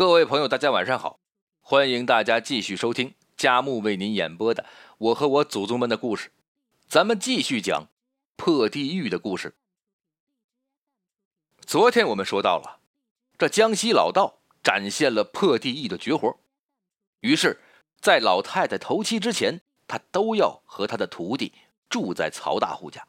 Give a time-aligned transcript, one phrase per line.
[0.00, 1.20] 各位朋友，大家晚上好！
[1.60, 4.62] 欢迎大家继续收听佳木为您演播的
[4.96, 6.28] 《我和我祖宗们的故事》，
[6.88, 7.88] 咱们继续讲
[8.34, 9.54] 破地狱的故事。
[11.66, 12.80] 昨天我们说到了，
[13.36, 16.34] 这江西老道展现了破地狱的绝活，
[17.20, 17.60] 于是，
[18.00, 21.52] 在老太太头七之前，他都要和他的徒弟
[21.90, 23.06] 住在曹大户家。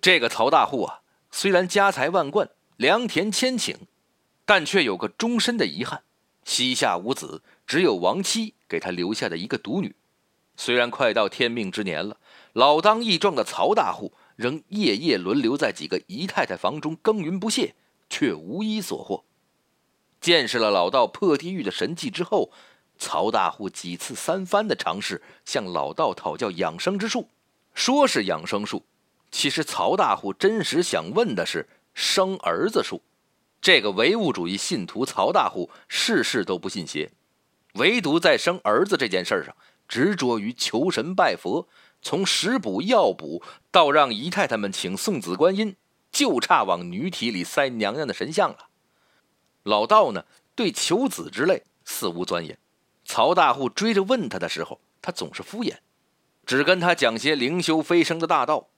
[0.00, 3.76] 这个曹大户啊，虽然家财万贯，良田千顷。
[4.46, 6.04] 但却有个终身的遗憾，
[6.44, 9.94] 膝下无子，只有亡妻给他留下的一个独女。
[10.56, 12.16] 虽然快到天命之年了，
[12.54, 17.74] 老当益壮的曹大户仍夜夜轮流在几个姨太太房中耕耘不懈，
[18.08, 19.24] 却无一所获。
[20.20, 22.50] 见识了老道破地狱的神迹之后，
[22.98, 27.28] 曹大户几次三番的尝试向老道讨教养生之术。
[27.74, 28.86] 说是养生术，
[29.30, 33.02] 其实曹大户真实想问的是生儿子术。
[33.60, 37.10] 这个唯物主义信徒曹大户事事都不信邪，
[37.74, 39.56] 唯独在生儿子这件事上
[39.88, 41.68] 执着于求神拜佛，
[42.00, 45.76] 从食补药补到让姨太太们请送子观音，
[46.12, 48.68] 就差往女体里塞娘娘的神像了。
[49.64, 52.58] 老道呢，对求子之类似无钻研。
[53.04, 55.78] 曹大户追着问他的时候，他总是敷衍，
[56.44, 58.68] 只跟他讲些灵修飞升的大道。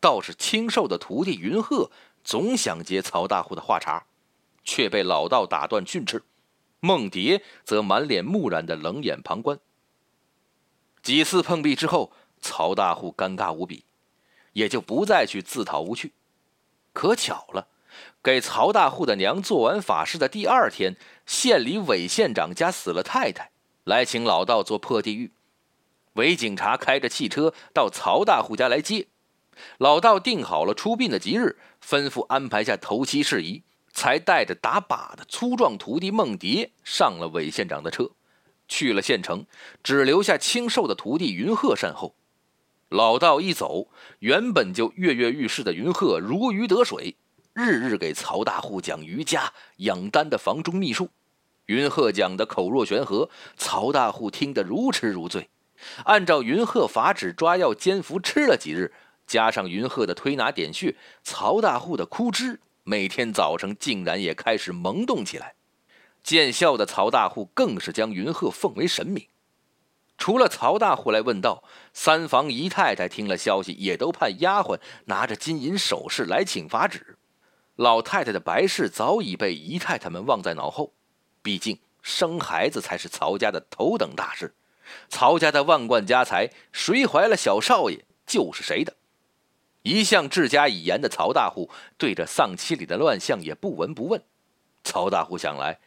[0.00, 1.90] 倒是清瘦的徒弟云鹤
[2.22, 4.06] 总想接曹大户的话茬。
[4.64, 6.22] 却被老道打断训斥，
[6.80, 9.58] 梦蝶则满脸木然的冷眼旁观。
[11.02, 13.84] 几次碰壁之后，曹大户尴尬无比，
[14.52, 16.12] 也就不再去自讨无趣。
[16.92, 17.68] 可巧了，
[18.22, 23.50] 给曹大户的娘做完法事的第二天，县里韦县长家死了太太，
[23.84, 25.32] 来请老道做破地狱。
[26.14, 29.06] 韦警察开着汽车到曹大户家来接，
[29.78, 33.62] 老道定好了出殡的吉日，吩咐安排下头七事宜。
[33.98, 38.08] 才带着打靶的粗壮徒弟孟蝶上了韦县长的车，
[38.68, 39.44] 去了县城，
[39.82, 42.14] 只留下清瘦的徒弟云鹤善后。
[42.90, 43.88] 老道一走，
[44.20, 47.16] 原本就跃跃欲试的云鹤如鱼得水，
[47.52, 51.10] 日日给曹大户讲瑜伽、养丹的房中秘术。
[51.66, 55.48] 云鹤讲的口若悬河，曹大户听得如痴如醉。
[56.04, 58.92] 按照云鹤法旨抓药煎服吃了几日，
[59.26, 60.94] 加上云鹤的推拿点穴，
[61.24, 62.60] 曹大户的枯枝。
[62.90, 65.56] 每天早晨竟然也开始萌动起来，
[66.22, 69.28] 见笑的曹大户更是将云鹤奉为神明。
[70.16, 71.62] 除了曹大户来问道，
[71.92, 77.18] 三房姨太太听了消息，也都派丫鬟拿着金银首饰来请法旨。
[77.76, 80.94] 老太太的白事早已被姨太太们忘在脑后，
[81.42, 84.54] 毕竟生孩子才是曹家的头等大事。
[85.10, 88.96] 曹家的万贯家财，谁怀了小少爷就是谁的。
[89.88, 94.22] 一向治家以严的曹大户，对着丧妻里的乱象也不闻不问。
[94.84, 95.80] 曹大户想来，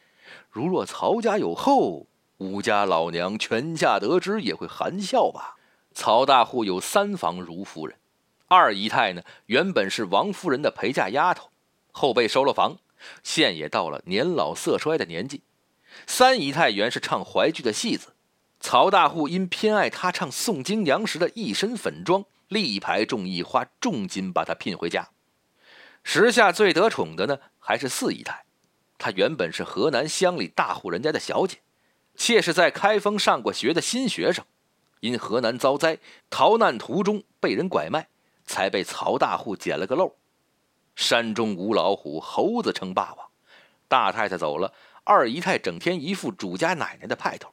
[0.50, 2.08] 如若曹家有后，
[2.38, 5.54] 吴家老娘全家得知也会含笑吧。
[5.94, 7.96] 曹大户有三房如夫人，
[8.48, 11.50] 二姨太呢，原本是王夫人的陪嫁丫头，
[11.92, 12.78] 后被收了房，
[13.22, 15.42] 现也到了年老色衰的年纪。
[16.08, 18.14] 三姨太原是唱淮剧的戏子，
[18.58, 22.24] 曹大户因偏爱她唱宋京娘时的一身粉妆。
[22.52, 25.08] 力排众议，花重金把她聘回家。
[26.04, 28.44] 时下最得宠的呢，还是四姨太。
[28.98, 31.58] 她原本是河南乡里大户人家的小姐，
[32.14, 34.44] 妾是在开封上过学的新学生，
[35.00, 35.98] 因河南遭灾，
[36.30, 38.08] 逃难途中被人拐卖，
[38.44, 40.14] 才被曹大户捡了个漏。
[40.94, 43.28] 山中无老虎，猴子称霸王。
[43.88, 44.72] 大太太走了，
[45.04, 47.52] 二姨太整天一副主家奶奶的派头，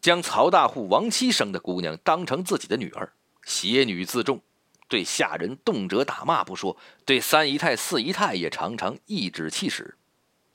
[0.00, 3.12] 将曹大户亡妻生的姑娘当成自己的女儿。
[3.44, 4.40] 邪女自重，
[4.88, 9.96] 对下人动辄打骂不说，对三姨太、四姨太也常常颐指气使。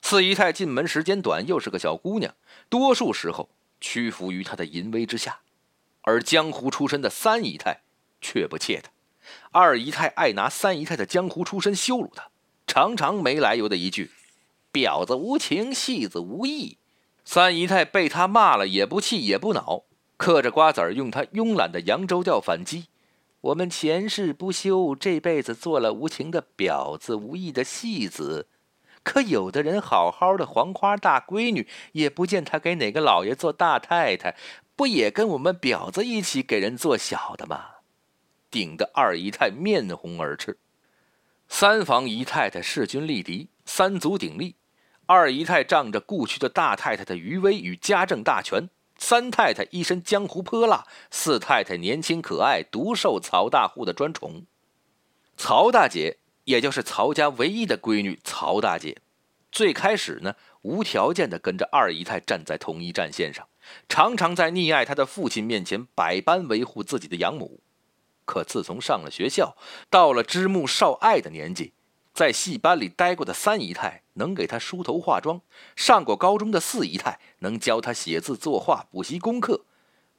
[0.02, 2.34] 四姨太进门时间短，又是个小姑娘，
[2.68, 3.50] 多数时候
[3.80, 5.40] 屈服于她的淫威之下。
[6.02, 7.82] 而江湖出身的三姨太
[8.20, 8.90] 却不怯她。
[9.52, 12.30] 二姨太爱拿三姨太的江湖出身羞辱她，
[12.66, 14.10] 常常没来由的一句
[14.72, 16.78] “婊子无情，戏子无义”。
[17.24, 19.84] 三姨太被他骂了，也不气也不恼。
[20.20, 22.88] 嗑着瓜子儿，用他慵懒的扬州调反击
[23.40, 28.46] ：“我们前世不修，这辈子做了无情的婊子，无义的戏子。
[29.02, 34.36] 可有的人好好的黄花大闺女，也不见他给哪个老爷做大太太，
[34.76, 37.76] 不也跟我们婊子一起给人做小的吗？”
[38.50, 40.58] 顶得二姨太面红耳赤。
[41.48, 44.56] 三房姨太太势均力敌，三足鼎立。
[45.06, 48.68] 二姨太仗着故去的大太太的余威与家政大权。
[49.00, 54.44] 三太太一身江湖泼辣，四太太年轻可爱，独受曹大户的专宠。
[55.38, 58.98] 曹大姐，也就是曹家唯一的闺女，曹大姐，
[59.50, 63.48] 最开始呢无条件的跟着二姨太站在同一战线上，
[63.88, 67.60] 常常在溺爱她的父亲面前百般维护自己的养母。
[68.26, 69.56] 可自从上了学校，
[69.88, 71.72] 到了知木少爱的年纪，
[72.20, 75.40] 在戏班里待过的三姨太能给他梳头化妆，
[75.74, 79.64] 上过高中的四姨太能教他写字作画、补习功课，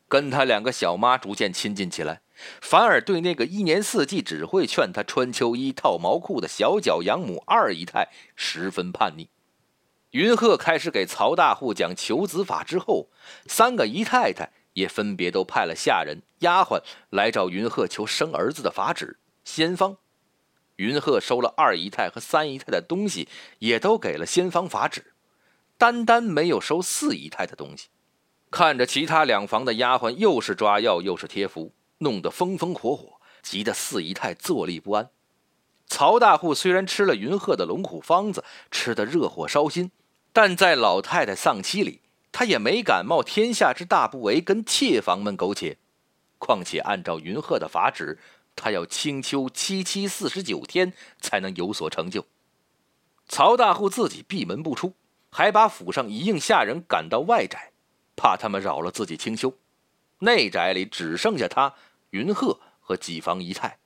[0.08, 2.22] 跟他两个小妈逐渐亲近起来，
[2.60, 9.30] 反而对那个一年四季只会劝他穿秋衣、套毛裤的小脚养母二姨太十分叛逆。
[10.10, 13.10] 云鹤开始给曹大户讲求子法之后，
[13.46, 14.50] 三个姨太太。
[14.74, 19.98] 也分别都派了下人、丫鬟来找云鹤求生儿子的法旨、仙方。
[20.82, 23.28] 云鹤收了二姨太和三姨太的东西，
[23.60, 25.14] 也都给了仙方法旨，
[25.78, 27.90] 单单没有收四姨太的东西。
[28.50, 35.10] 看着其他两房的丫鬟又是抓药又是贴符，弄得风风火火，急得四姨太坐立不安。
[35.86, 39.92] 曹大户虽然吃了云鹤的龙虎方子，吃得热火烧心，
[40.34, 42.02] 但在老太太丧期里。
[42.32, 45.78] 他也没敢冒天下之大不韪跟妾房们苟且，
[46.40, 48.18] 况且按照云鹤的法旨，
[48.56, 52.26] 他要清秋七七四十九天才能有所成就。
[53.28, 54.94] 曹大户自己闭门不出，
[55.30, 57.72] 还把府上一应下人赶到外宅，
[58.16, 59.58] 怕他们扰了自己清修。
[60.20, 61.74] 内宅里只剩下他、
[62.12, 63.80] 云鹤和几房姨太。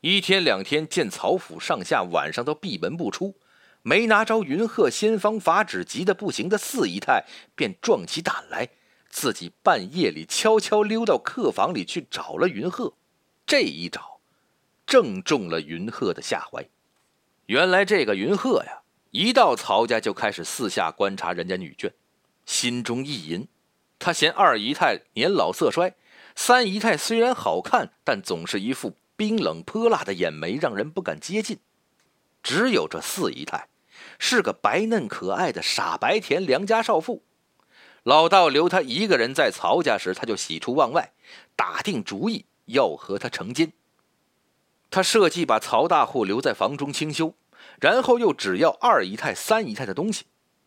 [0.00, 3.36] 一天两天见曹府上下晚上都闭门不出。
[3.82, 7.24] 没拿着云鹤仙方法旨，急得不行的四姨太
[7.54, 8.68] 便壮起胆来，
[9.08, 12.92] 自己半夜里悄悄溜到客房里去找了云鹤。
[13.50, 14.20] 这一找，
[14.86, 16.68] 正中了云鹤的下怀。
[17.46, 21.90] 原来这个云鹤呀，一到曹家就开始四下观察人家女眷，
[22.46, 23.48] 心中意淫。
[23.98, 25.96] 他嫌二姨太年老色衰，
[26.36, 31.58] 三姨太虽然好看，但总是一副冰冷泼辣的眼眉，让人不敢接近。
[32.44, 33.66] 只有这四姨太。
[34.20, 37.24] 是个白嫩可爱的傻白甜良家少妇，
[38.04, 41.12] 老道留他一个人在曹家时，他就喜出望外，
[41.56, 43.72] 打定主意要和他成亲。
[44.90, 47.34] 他设计把曹大户留在房中清修，
[47.80, 50.24] 然后又只要二姨太、三姨太的东西，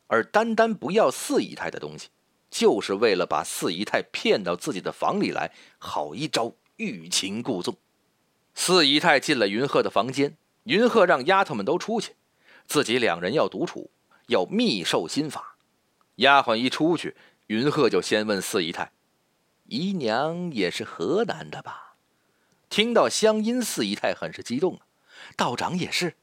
[0.07, 2.09] 而单单不要四姨太的东西，
[2.49, 7.75] 就是为了把四姨太骗到自己的房里来，好一招欲擒故纵。
[8.53, 12.15] 四姨太进了云鹤的房间，云鹤让丫头们都出去。
[12.65, 13.91] 自己两人要独处，
[14.27, 15.57] 要密授心法。
[16.17, 17.17] 丫鬟一出去，
[17.47, 18.93] 云鹤就先问四姨太
[19.67, 21.92] ：“姨娘也是河南的吧？”
[22.73, 24.79] 听到乡音，四姨太很是激动。
[25.37, 26.15] 道长也是，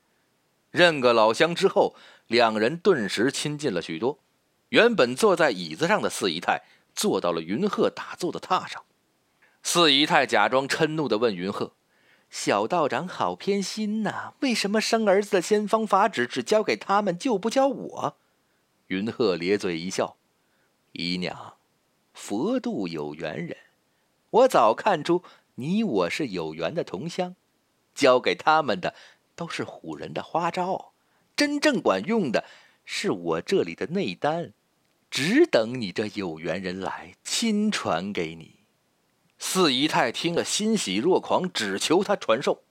[0.72, 1.94] 认个老乡之后，
[2.26, 4.18] 两人顿时亲近了许多。
[4.70, 8.82] 原本坐在椅子上的四姨太，坐到了云鹤打坐的榻上。
[9.62, 11.74] 四姨太假装嗔怒地问云鹤。
[12.30, 14.32] 小道长好偏心呐！
[14.40, 18.16] 为什么生儿子的仙方法旨只交给他们，就不教我？
[18.88, 20.16] 云鹤咧嘴一笑
[20.90, 21.54] ：“姨娘，
[22.12, 23.56] 佛度有缘人，
[24.30, 25.22] 我早看出
[25.60, 27.36] 你我是有缘的同乡。
[27.94, 28.94] 交给他们的
[29.36, 30.92] 都是唬人的花招，
[31.36, 32.44] 真正管用的
[32.84, 34.52] 是我这里的内丹，
[35.10, 38.60] 只等你这有缘人来亲传给你。”
[39.38, 42.62] 四姨太听了，欣喜若狂，只求他传授。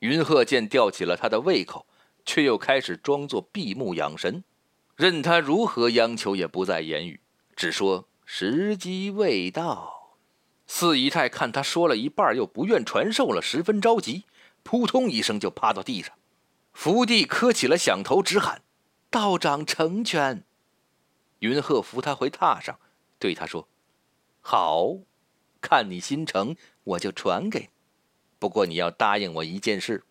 [0.00, 1.86] 云鹤见吊起了他的胃口，
[2.24, 4.44] 却又开始装作闭目养神，
[4.94, 7.20] 任他如何央求，也不再言语，
[7.56, 10.01] 只说时机未到。
[10.74, 14.24] 四姨太看他说了一半，又不愿传授了，十分着急，
[14.62, 16.14] 扑通一声就趴到地上，
[16.72, 18.62] 伏地磕起了响头，直喊
[19.10, 20.44] ：“道长成全。”
[21.40, 22.78] 云鹤扶他回榻上，
[23.18, 23.68] 对他说
[24.40, 24.96] ：“好。”
[25.60, 27.68] 看你心诚，我就传给你。
[28.38, 30.04] 不过你要答应我一件事。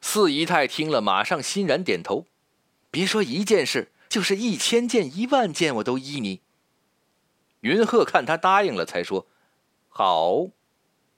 [0.00, 2.26] 四姨太听了，马上欣然点头。
[2.90, 6.40] 别说一件事，就是一千件、一万件，我都依你。
[7.60, 9.26] 云鹤看他答应了，才说
[9.88, 10.48] ：“好，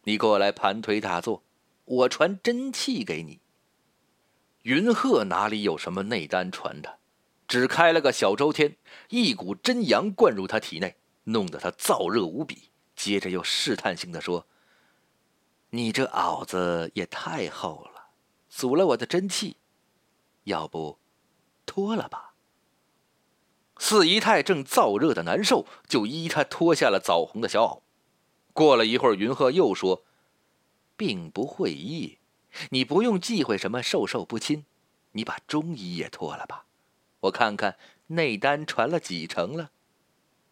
[0.04, 1.42] 你过来盘腿打坐，
[1.84, 3.40] 我传真气给你。”
[4.62, 6.98] 云鹤哪里有什么内丹传的，
[7.48, 8.76] 只开了个小周天，
[9.08, 12.70] 一股真阳灌入他体内，弄得他燥热无比。
[12.94, 14.46] 接着又试探性的说
[15.70, 18.08] ：“你这袄子也太厚了，
[18.48, 19.56] 阻了我的真气，
[20.44, 20.98] 要不
[21.64, 22.29] 脱了吧？”
[23.82, 27.80] 四姨太正燥热的难受，就依他脱下了枣红的小袄。
[28.52, 30.04] 过了一会儿，云鹤又说
[30.98, 32.18] ：“并不会意，
[32.68, 34.66] 你不用忌讳什么授受不亲，
[35.12, 36.66] 你把中衣也脱了吧，
[37.20, 39.70] 我看看内丹传了几成了。”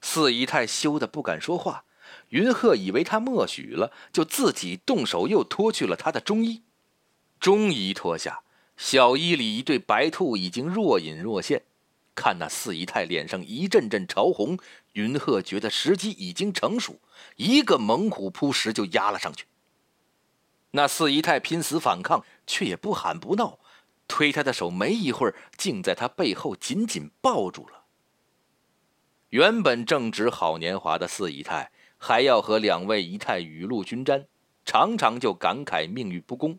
[0.01, 1.85] 四姨太羞得不敢说话。
[2.31, 6.63] 云鹤以为他默许了，就自己动手又脱去了他的中衣。
[7.39, 8.41] 中衣脱下，
[8.79, 11.65] 小衣里一对白兔已经若隐若现，
[12.21, 14.59] 看那四姨太脸上一阵阵潮红，
[14.95, 17.01] 云鹤觉得时机已经成熟，
[17.37, 19.47] 一个猛虎扑食就压了上去。
[20.73, 23.61] 那四姨太拼死反抗，却也不喊不闹，
[24.09, 27.85] 推他的手没一会儿，竟在他背后紧紧抱住了。
[29.29, 34.27] 原本正值好年华的四姨太，还要和两位姨太雨露均沾，
[34.65, 36.59] 常常就感慨命运不公。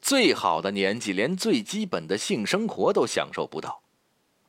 [0.00, 3.82] 最好的年纪，连最基本的性生活都享受不到。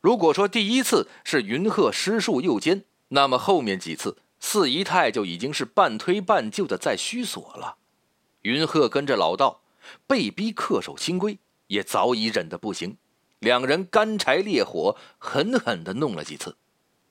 [0.08, 7.76] 如果说第一次是云鹤施术诱奸，那么后面几次四姨太就已经是半推半就的在虚索了。
[8.44, 9.64] 云鹤跟着老道
[10.08, 12.96] 被逼恪守清规，也早已忍得不行，
[13.40, 16.56] 两人干柴烈火，狠狠地弄了几次。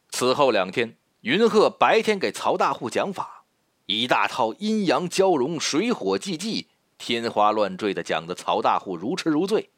[0.09, 3.45] 此后两天，云鹤白天给曹大户讲法，
[3.85, 9.69] 一大套阴阳交融、水火既济，天花乱坠的讲的曹大户如痴如醉。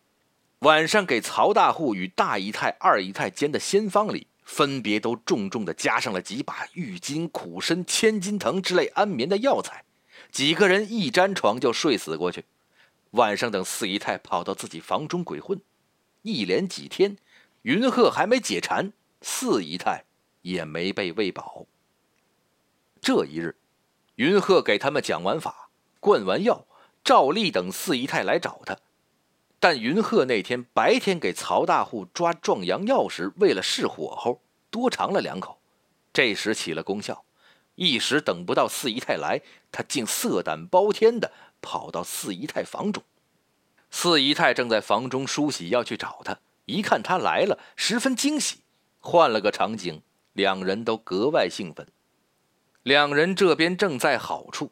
[0.61, 9.85] 晚上给曹大户与大姨太、二姨太煎的仙方里，分别都重重的加上了几把郁金、苦参、千金藤之类安眠的药材，
[10.33, 12.45] 几个人一沾床就睡死过去。
[13.13, 15.61] 晚上等四姨太跑到自己房中鬼混，
[16.23, 17.17] 一连几天，
[17.63, 20.05] 云鹤还没解馋，四姨太。
[20.43, 21.67] 也没被喂饱。
[23.03, 23.57] 这一日，
[24.15, 25.69] 云鹤给他们讲完法、
[26.01, 26.65] 灌完药，
[27.05, 28.79] 照例等四姨太来找他。
[29.61, 35.59] 但云鹤那天白天给曹大户抓壮阳药时，为了试火候，多尝了两口，
[36.13, 37.25] 这时起了功效。
[37.75, 43.03] 一时等不到四姨太来，他竟色胆包天的跑到四姨太房中。
[43.91, 48.59] 四姨太正在房中梳洗，要去找他，一看他来了，十分惊喜。
[49.01, 50.03] 换了个场景。
[50.35, 51.89] 两人都格外兴奋。
[52.85, 54.71] 两人这边正在好处，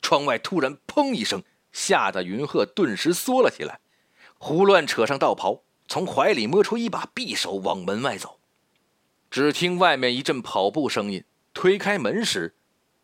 [0.00, 3.80] 窗外突然“砰”一声，吓得云鹤顿时缩了起来，
[4.38, 8.38] 胡乱扯上道袍，从怀里摸出一把匕首，往门外走。
[9.30, 12.54] 只听外面一阵跑步声音，推开门时，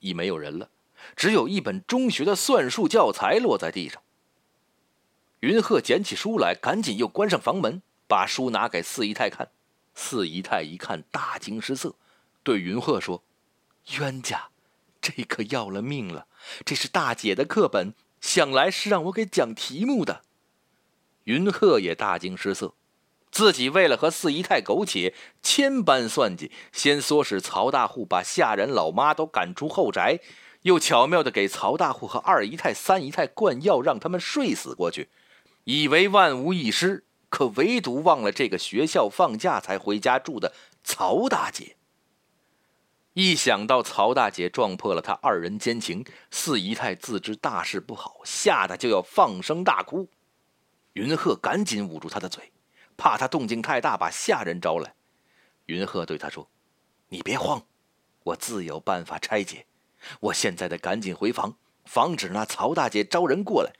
[0.00, 0.70] 已没有人了，
[1.16, 4.02] 只有一本中学的算术教材落在地上。
[5.40, 9.50] 云鹤捡起书来，赶紧又关上房门，把书拿给四姨太看。
[9.94, 11.96] 四姨太一看，大惊失色，
[12.42, 13.24] 对云鹤说
[13.98, 14.50] ：“冤家，
[15.00, 16.26] 这可要了命了！
[16.64, 20.22] 这是大姐的课本，想来是让我给讲题目的。”
[21.24, 22.74] 云鹤也大惊失色，
[23.30, 30.20] 自己为了和四姨太苟且，千般算计，先唆使曹大户把下人老妈都赶出后宅，
[30.62, 35.08] 又巧妙的给曹大户和二姨太、三姨太灌药，让他们睡死过去，
[35.64, 37.04] 以为万无一失。
[37.28, 40.52] 可唯独忘了这个学校放假才回家住的
[40.84, 41.76] 曹大姐。
[43.14, 50.10] 一想到曹大姐撞破了他二人奸情，四姨太自知大事不好，吓得就要放声大哭。
[50.94, 52.52] 云鹤赶紧捂住他的嘴，
[52.96, 54.94] 怕他动静太大把下人招来。
[55.66, 56.49] 云鹤对他说
[57.08, 57.64] ：“你别慌，
[58.25, 59.66] 我自有办法拆解。
[60.20, 63.72] 我现在得赶紧回房，防止那曹大姐招人过来。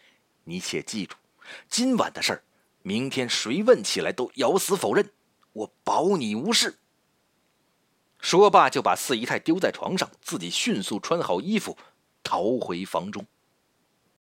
[0.45, 1.17] 你且记住，
[1.69, 2.45] 今晚的事儿。”
[2.85, 5.13] 明天谁问起来都咬死否认，
[5.53, 6.81] 我保你无事。
[8.19, 11.79] 说罢，就把四姨太丢在床上，自己迅速穿好衣服，
[12.25, 13.25] 逃回房中。